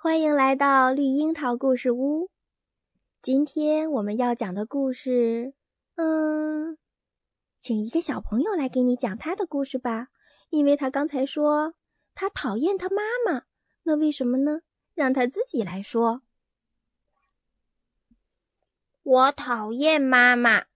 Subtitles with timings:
[0.00, 2.30] 欢迎来到绿樱桃故事屋。
[3.20, 5.54] 今天我们要讲的故事，
[5.96, 6.78] 嗯，
[7.60, 10.06] 请一个小朋友来给你讲他的故事吧，
[10.50, 11.74] 因为他刚才说
[12.14, 13.42] 他讨厌他妈妈，
[13.82, 14.60] 那为什么呢？
[14.94, 16.22] 让他自己来说。
[19.02, 20.67] 我讨厌妈妈。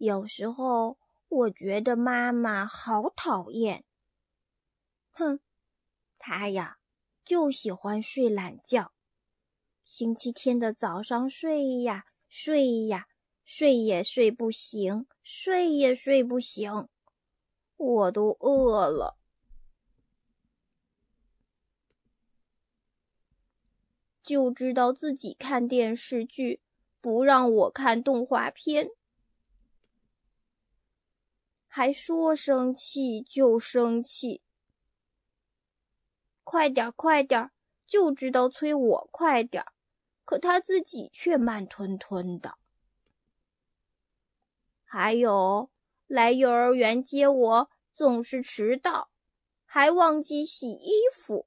[0.00, 0.96] 有时候
[1.28, 3.84] 我觉得妈妈好讨厌，
[5.10, 5.40] 哼，
[6.18, 6.78] 她呀
[7.26, 8.92] 就喜欢睡懒觉，
[9.84, 13.06] 星期天的早上睡呀睡呀
[13.44, 16.88] 睡也睡不醒，睡也睡不醒，
[17.76, 19.18] 我都饿了，
[24.22, 26.62] 就知道自己看电视剧，
[27.02, 28.88] 不让我看动画片。
[31.72, 34.42] 还说生气就生气，
[36.42, 37.52] 快点快点，
[37.86, 39.64] 就知道催我快点，
[40.24, 42.56] 可他自己却慢吞吞的。
[44.84, 45.70] 还有
[46.08, 49.08] 来幼儿园接我总是迟到，
[49.64, 51.46] 还忘记洗衣服。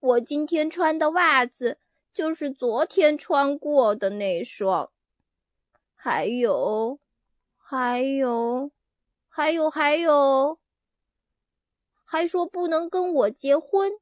[0.00, 1.78] 我今天穿的袜子
[2.12, 4.90] 就是昨天穿过的那双。
[5.94, 6.98] 还有，
[7.56, 8.72] 还有。
[9.32, 10.58] 还有还有，
[12.04, 13.92] 还说不能跟我结婚，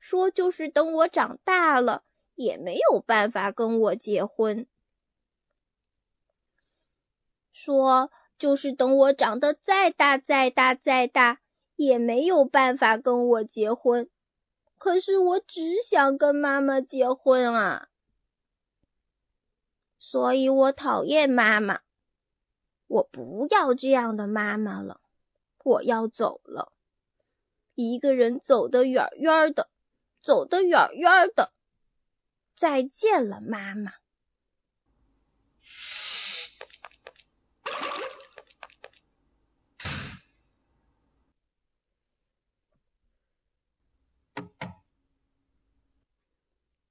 [0.00, 2.02] 说就是等我长大了
[2.34, 4.66] 也没有办法跟我结婚，
[7.52, 11.40] 说就是等我长得再大再大再大
[11.76, 14.08] 也没有办法跟我结婚，
[14.78, 17.88] 可是我只想跟妈妈结婚啊，
[19.98, 21.80] 所以我讨厌妈妈。
[22.92, 25.00] 我不要这样的妈妈了，
[25.64, 26.74] 我要走了，
[27.74, 29.70] 一个人走得远远的，
[30.20, 31.54] 走得远远的，
[32.54, 33.94] 再见了，妈妈。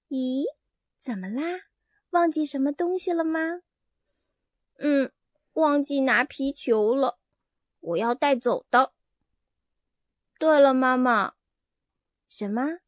[0.09, 0.45] 咦，
[0.97, 1.61] 怎么啦？
[2.09, 3.61] 忘记什么东西了吗？
[4.79, 5.11] 嗯。
[5.53, 7.17] 忘记拿皮球了，
[7.79, 8.94] 我要带走的。
[10.39, 11.34] 对了，妈妈，
[12.29, 12.79] 什么？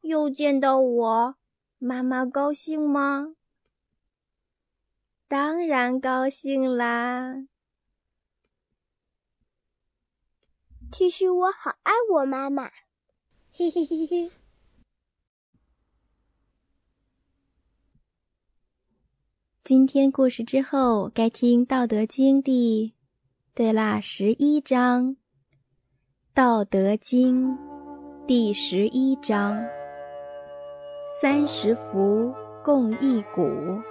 [0.00, 1.36] 又见到我，
[1.78, 3.34] 妈妈高兴吗？
[5.28, 7.46] 当然高兴啦。
[10.90, 12.70] 其实我好爱我妈妈，
[13.52, 14.32] 嘿嘿嘿嘿。
[19.68, 22.94] 今天故事之后，该听《道德经》第……
[23.54, 25.08] 对啦，十一章，
[26.32, 27.50] 《道德经》
[28.26, 29.62] 第十一章：
[31.20, 32.32] 三十辐，
[32.64, 33.82] 共一毂，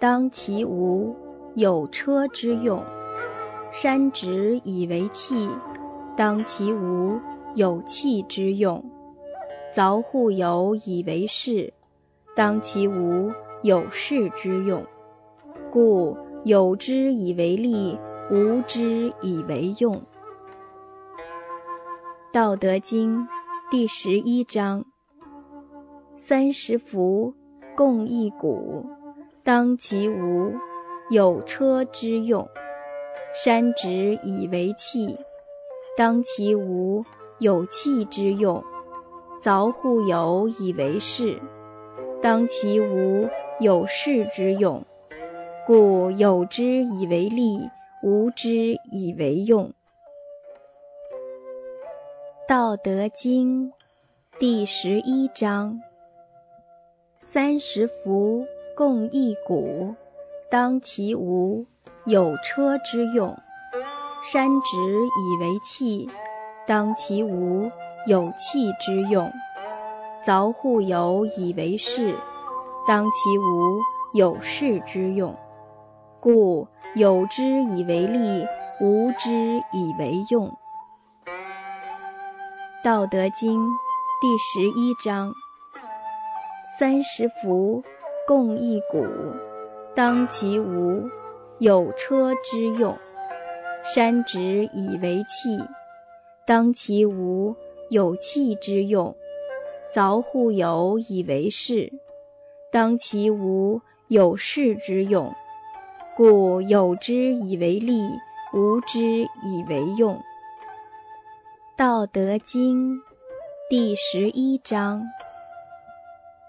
[0.00, 1.14] 当其无，
[1.54, 2.82] 有车之用；
[3.70, 5.48] 山直以为器，
[6.16, 7.20] 当其无，
[7.54, 8.82] 有器之用；
[9.72, 11.72] 凿户有以为室，
[12.34, 14.84] 当其无，有室之用。
[15.70, 17.98] 故有之以为利，
[18.30, 20.02] 无之以为用。
[22.32, 23.28] 道德经
[23.70, 24.84] 第十一章：
[26.16, 27.34] 三十辐，
[27.76, 28.84] 共一毂，
[29.44, 30.54] 当其无，
[31.08, 32.46] 有车之用；
[33.32, 35.18] 山直以为器，
[35.96, 37.04] 当其无，
[37.38, 38.64] 有器之用；
[39.40, 41.40] 凿户有以为室，
[42.20, 43.28] 当其无，
[43.60, 44.84] 有室之用。
[45.72, 47.70] 故有之以为利，
[48.02, 49.72] 无之以为用。
[52.48, 53.72] 道德经
[54.40, 55.80] 第十一章：
[57.22, 58.46] 三十辐，
[58.76, 59.94] 共一毂，
[60.50, 61.66] 当其无，
[62.04, 63.36] 有车之用；
[64.24, 66.10] 山直以为器，
[66.66, 67.70] 当其无，
[68.08, 69.30] 有器之用；
[70.24, 72.16] 凿户有以为室，
[72.88, 73.78] 当其无，
[74.12, 75.36] 有室之用。
[76.20, 78.46] 故有之以为利，
[78.78, 79.30] 无之
[79.72, 80.54] 以为用。
[82.84, 83.58] 道德经
[84.20, 85.32] 第十一章：
[86.78, 87.82] 三十辐，
[88.26, 89.08] 共一毂，
[89.94, 91.08] 当其无，
[91.58, 92.96] 有车之用；
[93.82, 95.58] 山直以为器，
[96.46, 97.56] 当其无，
[97.88, 99.14] 有器之用；
[99.90, 101.94] 凿户牖以为室，
[102.70, 105.34] 当其无有室之用，
[106.16, 108.18] 故有之以为利，
[108.52, 110.16] 无之以为用。
[111.76, 112.96] 《道德经》
[113.70, 115.04] 第十一章：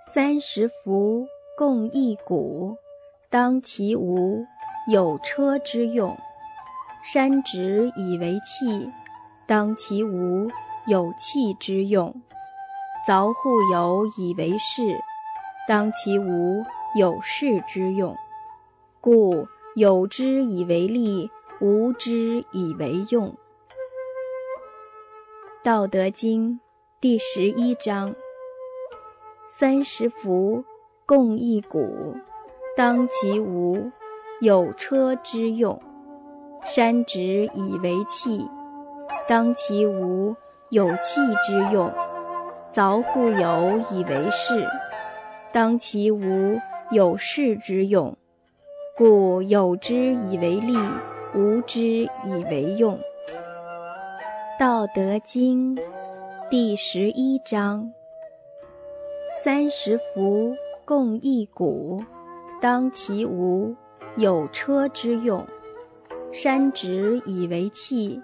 [0.08, 2.78] 三十辐，共一毂，
[3.30, 4.46] 当其无
[4.88, 6.16] 有车之用；
[7.04, 8.92] 山直以为器，
[9.46, 10.50] 当其无
[10.88, 12.16] 有器之用。
[13.08, 15.00] 凿户有以为室，
[15.68, 16.66] 当其无
[16.96, 18.18] 有室之用。
[19.04, 23.30] 故有之以为利，无之以为用。
[25.64, 26.60] 《道德经》
[27.00, 28.14] 第十一章：
[29.48, 30.66] 三十辐，
[31.08, 32.22] 共一毂，
[32.78, 33.90] 当其无
[34.40, 35.80] 有车之用；
[36.64, 38.48] 山直以为器，
[39.28, 40.36] 当其无
[40.70, 41.92] 有器之用。
[42.72, 44.68] 凿户有以为室，
[45.52, 46.60] 当其无
[46.92, 48.16] 有室之用。
[48.98, 50.76] 故有之以为利，
[51.34, 52.98] 无之以为用。
[54.60, 55.76] 《道德经》
[56.50, 57.94] 第十一章：
[59.44, 62.04] 三十辐，共一毂，
[62.60, 63.78] 当其无
[64.18, 65.46] 有车之用；
[66.34, 68.22] 山直以为器，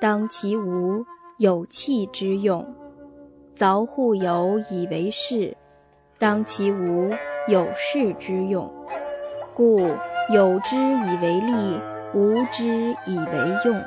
[0.00, 1.04] 当其无
[1.38, 2.72] 有器之用。
[3.56, 5.56] 凿户牖以为室，
[6.18, 7.10] 当其无
[7.48, 8.72] 有室之用。
[9.54, 9.78] 故
[10.32, 11.80] 有之以为利，
[12.12, 13.76] 无之以为用。《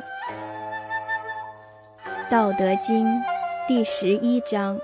[2.30, 3.06] 道德经》
[3.68, 4.80] 第十一章：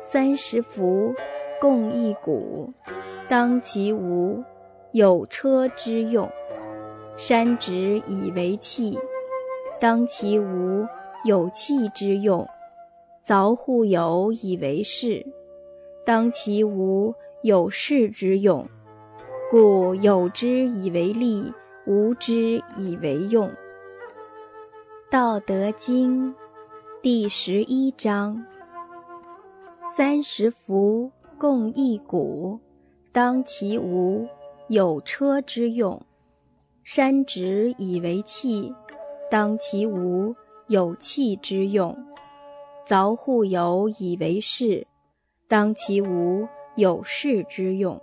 [0.00, 1.14] 三十辐，
[1.60, 2.72] 共一毂，
[3.28, 4.42] 当其无
[4.90, 6.30] 有车之用；
[7.16, 8.98] 山直以为器，
[9.78, 10.88] 当其无
[11.24, 12.48] 有器之用。
[13.24, 15.26] 凿户牖以为室，
[16.04, 18.66] 当其无有室之用。
[19.54, 21.52] 故有之以为利，
[21.86, 23.50] 无之以为用。
[25.08, 26.32] 《道德经》
[27.02, 28.44] 第十一章：
[29.96, 32.58] 三十辐，共一毂，
[33.12, 34.26] 当其无
[34.66, 36.00] 有车之用；
[36.82, 38.74] 山直以为器，
[39.30, 40.34] 当其无
[40.66, 42.04] 有器之用。
[42.88, 44.88] 凿户牖以为室，
[45.46, 48.02] 当其无有室之用。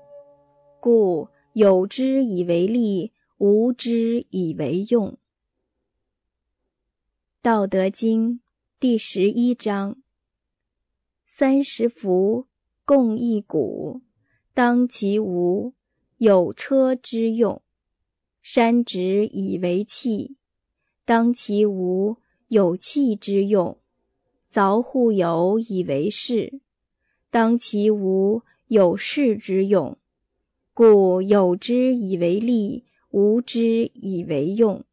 [0.79, 5.11] 故有之以为利，无之以为用。
[7.41, 8.35] 《道德经》
[8.79, 9.97] 第十一章：
[11.25, 12.47] 三十辐，
[12.85, 13.99] 共一毂，
[14.53, 15.73] 当其无
[16.15, 17.61] 有车之用；
[18.41, 20.37] 山直以为器，
[21.03, 22.15] 当其无
[22.47, 23.77] 有器之用。
[24.53, 26.61] 凿户有以为室，
[27.29, 29.97] 当其无有室之用。
[30.73, 34.85] 故有之以为利，无之以为用。